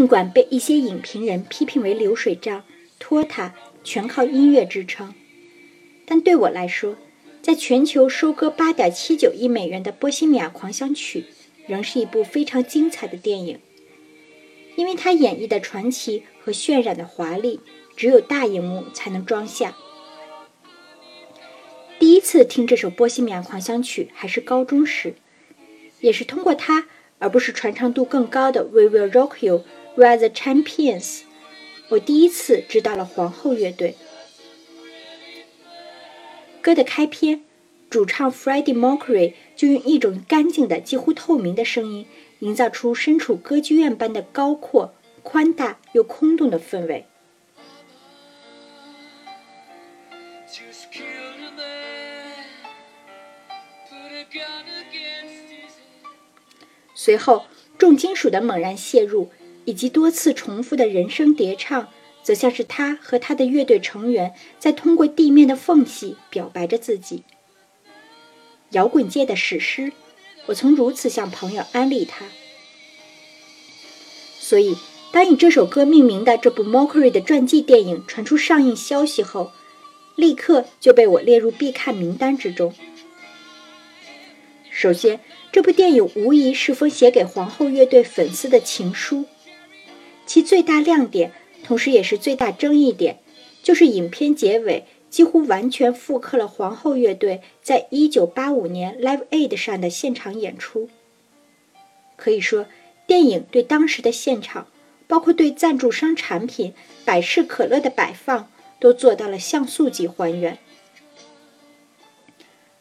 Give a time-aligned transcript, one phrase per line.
[0.00, 2.64] 尽管被一些影评人批评为流水账、
[2.98, 3.52] 拖沓，
[3.84, 5.12] 全靠音乐支撑，
[6.06, 6.96] 但对我来说，
[7.42, 11.20] 在全球收割8.79亿美元的《波西米亚狂想曲》
[11.66, 13.58] 仍是一部非常精彩的电影，
[14.74, 17.60] 因为它演绎的传奇和渲染的华丽，
[17.94, 19.76] 只有大荧幕才能装下。
[21.98, 25.16] 第一次听这首《波西米亚狂想曲》还是高中时，
[26.00, 26.86] 也是通过它，
[27.18, 29.58] 而不是传唱度更高的《We Will Rock You》。
[29.96, 31.22] We are the champions。
[31.88, 33.96] 我第一次知道了皇后乐队。
[36.62, 37.44] 歌的开篇，
[37.90, 42.06] 主唱 Freddie Mercury 就用一种干净的、几乎透明的声音，
[42.38, 47.06] 营造出身处歌剧院般的高阔、宽大又空洞的氛围。
[56.94, 59.30] 随后，重金属的猛然泄入。
[59.70, 61.86] 以及多次重复的人声叠唱，
[62.24, 67.22] 则像是他和他的乐队成员在通过地面的缝隙表白着自己。
[68.70, 69.92] 摇滚界的史诗，
[70.46, 72.24] 我曾如此向朋友安利他。
[74.40, 74.76] 所以，
[75.12, 79.52] 当以这首歌命名的这部 Mercury 的传记电影传出上映消息后，
[80.16, 82.74] 立刻就被我列入必看名单之中。
[84.68, 85.20] 首先，
[85.52, 89.26] 这部电影无疑是封写给皇后乐队粉丝的情书。
[90.30, 91.32] 其最大亮点，
[91.64, 93.18] 同时也是最大争议点，
[93.64, 100.88] 就是影片结尾几乎完全复刻了皇后乐队在一九八五年 Live Aid 上的现场演出。
[102.14, 102.66] 可以说，
[103.08, 104.68] 电影对当时的现场，
[105.08, 110.58] 包括对赞助商产品百事可乐的摆放，都做到了像素级还原。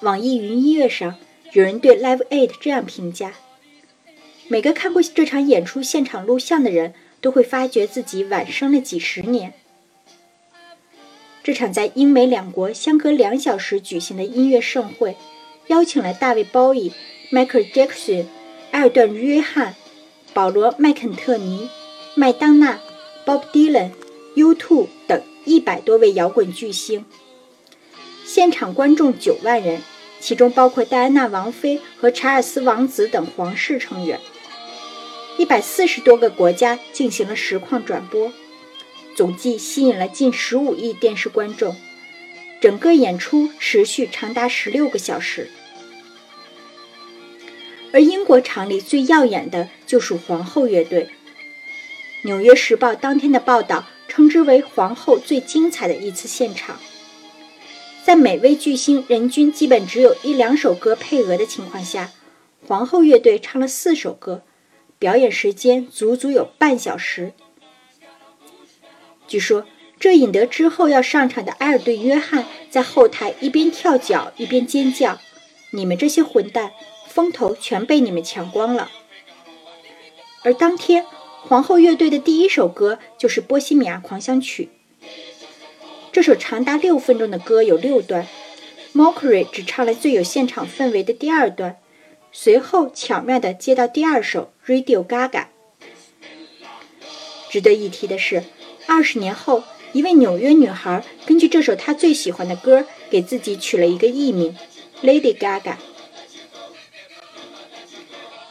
[0.00, 1.16] 网易云音乐上
[1.54, 3.32] 有人对 Live Aid 这样评价：
[4.48, 6.92] 每个看过这场演出现场录像的人。
[7.20, 9.52] 都会发觉自己晚生了几十年。
[11.42, 15.16] 这场在英美两国相隔两小时举行的音乐盛会，
[15.68, 16.92] 邀请了大卫·鲍伊、
[17.30, 18.26] 迈克尔·杰克逊、
[18.72, 19.74] 埃尔顿·约翰、
[20.34, 21.68] 保罗·麦肯特尼、
[22.14, 22.78] 麦当娜、
[23.24, 23.90] Bob Dylan、
[24.36, 27.04] U2 等一百多位摇滚巨星。
[28.26, 29.80] 现场观众九万人，
[30.20, 34.20] 其中包括戴安娜王妃和查尔斯王子等皇室成员。
[35.40, 38.30] 一百四十多个国家进行了实况转播，
[39.16, 41.74] 总计吸引了近十五亿电视观众。
[42.60, 45.48] 整个演出持续长达十六个小时。
[47.90, 51.04] 而英国场里最耀眼的就属皇后乐队。
[52.24, 56.78] 《纽约时报》当天的报道称之为皇后最精彩的一次现场。
[58.04, 62.10] 在每位巨星人均基本只有一两首歌配额的情况下，
[62.68, 64.42] 皇后乐队唱了四首歌。
[65.00, 67.32] 表演时间足足有半小时。
[69.26, 69.64] 据说，
[69.98, 75.18] 这引得之后要上场的埃尔顿·约翰在后台一边跳脚一边尖叫
[75.72, 76.72] ：“你们这些混蛋，
[77.08, 78.90] 风头全被你们抢光了！”
[80.44, 81.06] 而当天，
[81.48, 84.68] 皇后乐队的第一首歌就是《波西米亚狂想曲》。
[86.12, 88.26] 这首长达六分钟的歌有六段
[88.94, 91.78] ，Mercury 只唱了最有现场氛围的第二段。
[92.32, 95.30] 随后巧妙地接到第二首《Radio Gaga》。
[97.50, 98.44] 值得一提的是，
[98.86, 104.56] 二十年后，一位纽约女孩根据这首她最喜欢的歌，给自己取了一个艺名
[105.02, 105.74] “Lady Gaga”。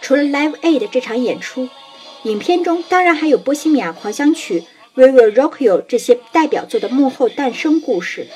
[0.01, 1.69] 除了 Live Aid 这场演出，
[2.23, 4.59] 影片中当然还有《波西米亚狂想曲》
[4.95, 8.27] 《We Will Rock You》这些代表作的幕后诞生故事。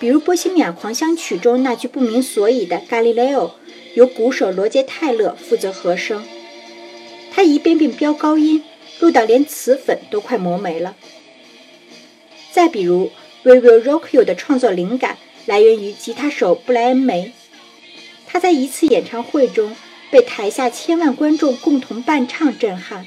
[0.00, 3.52] 比如《波西米亚狂想曲》中那句不明所以的 “Galileo”。
[3.94, 6.22] 由鼓手罗杰·泰勒负责和声，
[7.36, 8.64] 他一遍遍飙高音，
[8.98, 10.96] 录到连磁粉都快磨没了。
[12.50, 13.08] 再比如，
[13.42, 17.32] 《We Will Rock You》的创作灵感来源于吉他手布莱恩·梅，
[18.26, 19.76] 他在一次演唱会中
[20.10, 23.06] 被台下千万观众共同伴唱震撼，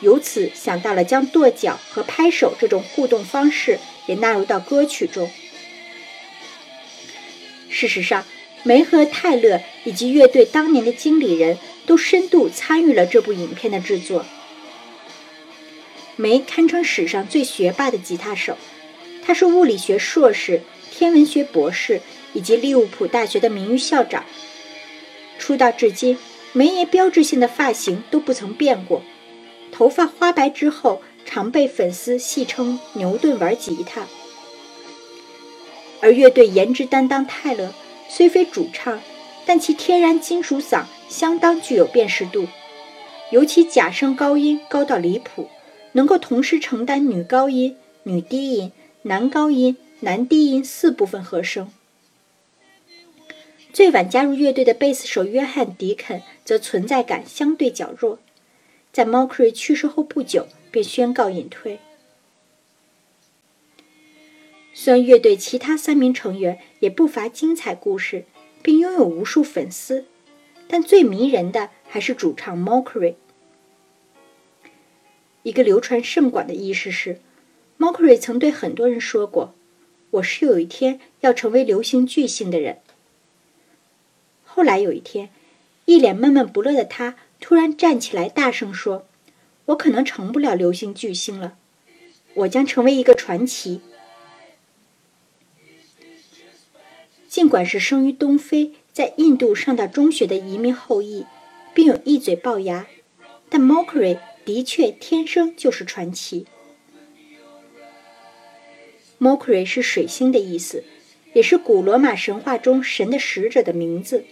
[0.00, 5.30] 由此想到了将跺脚和拍手这种互动方式也纳入到歌曲中。
[7.68, 8.24] 事实上，
[8.64, 11.56] 梅和泰勒以及乐队当年的经理人
[11.86, 14.24] 都深度参与了这部影片的制作。
[16.16, 18.56] 梅堪称史上最学霸的吉他手，
[19.24, 22.00] 他是物理学硕士、天文学博士
[22.32, 24.24] 以及利物浦大学的名誉校长。
[25.38, 26.18] 出道至今，
[26.52, 29.02] 梅爷标志性的发型都不曾变过，
[29.72, 34.06] 头发花白之后，常被粉丝戏称“牛顿玩吉他”。
[36.00, 37.72] 而乐队颜值担当泰勒。
[38.08, 39.00] 虽非主唱，
[39.46, 42.48] 但其天然金属嗓相当具有辨识度。
[43.30, 45.48] 尤其假声高音高到离谱，
[45.92, 48.72] 能够同时承担女高音、女低音、
[49.02, 51.70] 男高音、男低音四部分和声。
[53.72, 58.18] 最晚加入乐队的贝斯手约翰·迪肯则存在感相对较弱，
[58.92, 61.78] 在 m o c k r y 去世后不久便宣告隐退。
[64.74, 68.26] 虽然乐队其他三名成员也不乏精彩故事，
[68.62, 70.04] 并拥有无数粉丝，
[70.72, 73.16] 但最迷人的还是主唱 m o c k r y
[75.42, 77.20] 一个流传甚广的轶事是
[77.76, 79.54] m o c k r y 曾对很多人说过
[80.12, 82.78] ：“我是有一天要成为流行巨星的人。”
[84.46, 85.28] 后来有一天，
[85.84, 89.06] 一脸闷闷不乐的他突然站起来，大声说
[89.66, 91.58] ：“我可能成不了流行巨星了，
[92.32, 93.82] 我将成为一个传奇。”
[97.28, 101.24] 尽管是生于东非，在印度上到中学的移民后裔，
[101.72, 102.86] 并有一嘴龅牙，
[103.48, 106.46] 但 Mockery 的确天生就是传奇。
[109.18, 110.84] Mockery 是水星的意思，
[111.32, 114.24] 也是古罗马神话中神的使者的名字。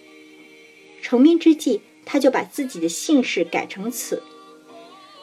[1.01, 4.23] 成名之际，他就把自己的姓氏改成此，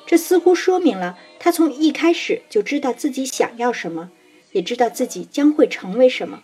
[0.08, 4.10] 这似乎说明了他从一开始就知道自己想要什么，
[4.54, 6.42] 也知道自己将会成为什么。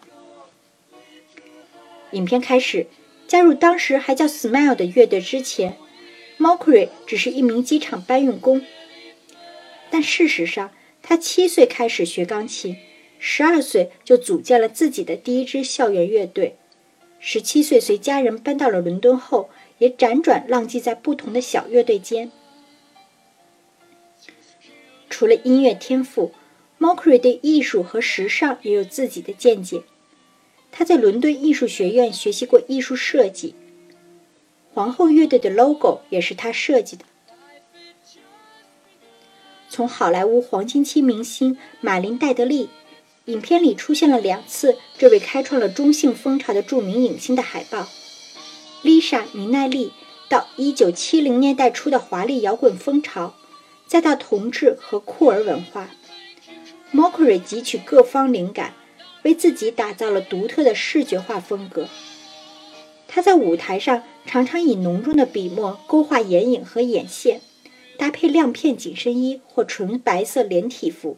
[2.13, 2.87] 影片开始，
[3.27, 5.77] 加入当时还叫 Smile 的乐队之前
[6.37, 8.61] m o c k r y 只是一名机场搬运工，
[9.89, 10.71] 但事实上，
[11.01, 12.77] 他七岁开始学钢琴，
[13.19, 16.55] 十二岁就组建了自己的第一支校园乐队。
[17.19, 22.31] 十七岁随家人搬到了伦敦后，也辗转浪迹在不同的小乐队间。
[25.09, 26.33] 除了音乐天赋
[26.79, 29.83] m o c k r y 对艺术和时尚也有自己的见解。
[30.73, 33.55] 他在伦敦艺术学院学习过艺术设计，
[34.73, 37.05] 皇后乐队的 logo 也是他设计的。
[39.69, 42.69] 从好莱坞黄金期明星马琳·戴德利。
[43.27, 47.87] 影片里出现了两次这位开创了中性风潮的著名影星的海报
[48.83, 49.93] ：Lisa 米奈利
[50.27, 53.33] 到1970年代初的华丽摇滚风潮，
[53.87, 55.89] 再到同志和酷儿文化。
[56.93, 58.73] Mockery 汲取各方灵感，
[59.23, 61.87] 为自己打造了独特的视觉化风格。
[63.07, 67.41] 他在舞台上常常以浓重的笔墨勾画眼影和眼线，
[67.97, 71.17] 搭配亮片紧身衣或纯白色连体服。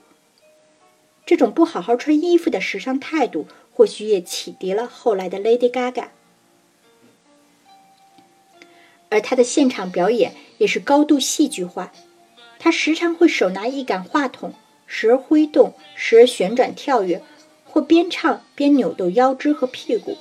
[1.26, 6.10] 这种不好好穿衣服的时尚态度，或许也启迪了后来的 Lady Gaga。
[9.10, 11.94] 而他的现场表演也是高度戏剧化，
[12.60, 14.54] 他时常会手拿一杆话筒，
[14.86, 17.22] 时而挥动，时而旋转跳跃，
[17.76, 20.18] 或边唱边扭动腰肢和屁股，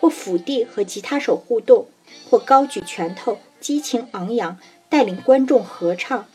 [0.00, 1.86] 或俯地和吉他手互动，
[2.30, 4.56] 或高举拳头，激情昂扬，
[4.88, 6.26] 带领观众合唱。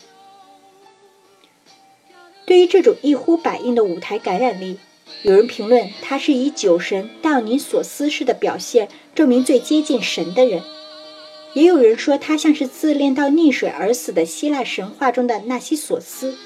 [2.45, 4.77] 对于这种一呼百应的舞台感染力，
[5.23, 10.61] 有人评论他是以酒神道尼索斯式的表现证明最接近神的人，
[11.53, 16.37] 也有人说他像是自恋到溺水而死的希腊神话中的纳西索斯。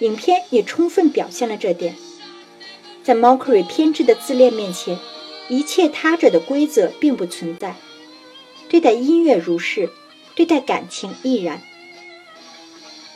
[0.00, 1.94] 影片也充分表现了这点，
[3.02, 4.98] 在 Mockery 偏执的自恋面前，
[5.48, 7.76] 一切他者的规则并不存在。
[8.68, 9.90] 对待音乐如是，
[10.34, 11.62] 对待感情亦然。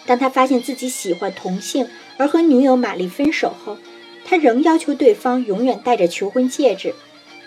[0.06, 3.76] 当他发现自己喜欢同性而和女友玛丽分手后，
[4.24, 6.94] 他仍要求对方永远戴着求婚戒指，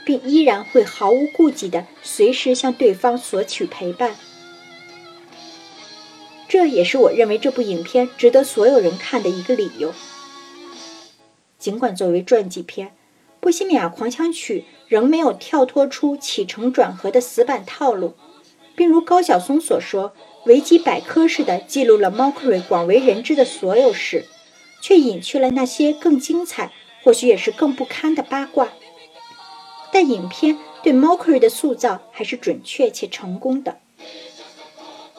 [0.06, 4.16] 并依然会毫无顾忌地随时向对方索取陪伴。
[6.52, 9.94] 这也是我认为这部影片值得所有人看的一个理由。
[11.58, 12.88] 尽管作为传记片，
[13.40, 18.16] 《波西米亚狂想曲》仍没有跳脱出起承转合的死板套路，
[18.76, 20.12] 并如高晓松所说。
[20.44, 24.26] 维基百科似的记录了 Mockery 广为人知的所有事，
[24.82, 28.74] 却隐去了那些更精彩，或许也是更不堪的八卦。
[29.94, 33.78] 但影片对 Mockery 的塑造还是准确且成功的。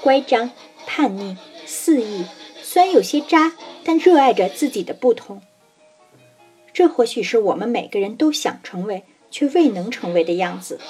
[0.03, 0.51] 乖张、
[0.87, 1.37] 叛逆、
[1.67, 2.25] 肆意，
[2.63, 3.53] 虽然有些渣，
[3.85, 5.43] 但热爱着自己的不同。
[6.73, 10.81] 这或许是我们每个人都想成为却未能成为的样子。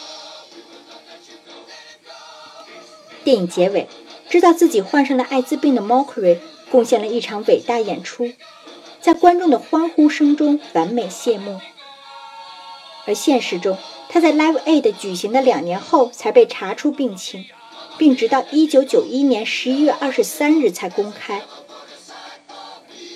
[3.25, 3.88] 电影结尾。
[4.28, 6.38] 知道自己患上了艾滋病的 Mockery
[6.70, 8.32] 贡献了一场伟大演出，
[8.99, 11.61] 在观众的欢呼声中完美谢幕。
[13.04, 13.76] 而现实中，
[14.08, 17.44] 他在 Live Aid 举行的两年后才被查出病情，
[17.99, 21.42] 并直到1991年11月23日才公开。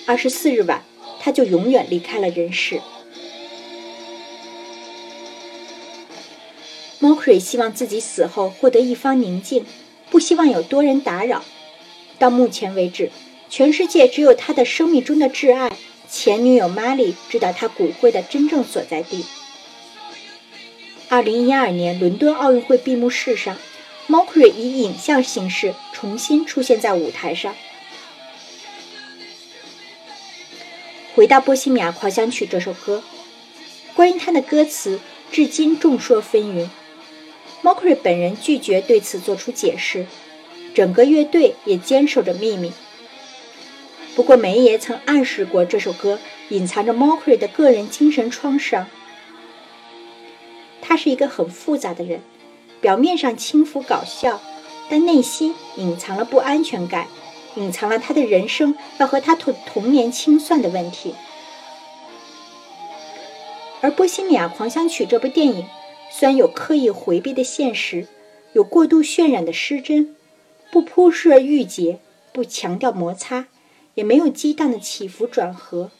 [0.06, 0.82] 24日晚，
[1.20, 2.80] 他就永远离开了人世。
[7.00, 9.64] Mockery 希望自己死后获得一方宁静。
[10.08, 11.44] 不希望有多人打扰。
[12.18, 13.10] 到目前为止，
[13.50, 15.76] 全世界只有他的生命中的挚爱
[16.08, 19.26] 前女友玛丽知道他骨灰的真正所在地。
[21.08, 23.56] 二零一二年伦敦奥运会闭幕式上
[24.08, 27.54] ，Mercury 以影像形式重新出现在舞台上。
[31.14, 33.02] 回到《波西米亚狂想曲》这首歌，
[33.94, 35.00] 关于它的歌词，
[35.32, 36.68] 至今众说纷纭。
[37.62, 40.06] Mercury 本人拒绝对此做出解释，
[40.74, 42.72] 整个乐队也坚守着秘密。
[44.14, 46.18] 不过梅爷曾暗示过，这首歌
[46.50, 48.86] 隐藏着 Mercury 的个人精神创伤。
[50.80, 52.22] 他是一个很复杂的人，
[52.86, 54.40] 表面上轻浮搞笑，
[54.88, 57.08] 但内心隐藏了不安全感，
[57.56, 61.12] 隐藏了他的人生要和他童童年清算的问题。
[63.80, 65.66] 而《波西米亚狂想曲》这部电影，
[66.12, 68.06] 虽然有刻意回避的现实，
[68.52, 70.14] 有过度渲染的失真，
[70.70, 71.98] 不铺设郁结，
[72.32, 73.46] 不强调摩擦，
[73.94, 75.90] 也没有激荡的起伏转合，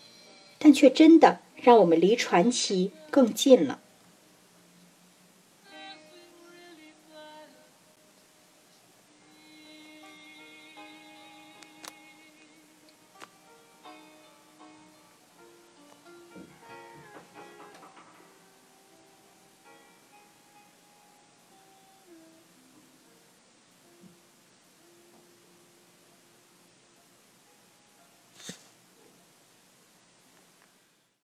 [0.60, 3.80] 但却真的让我们离传奇更近了。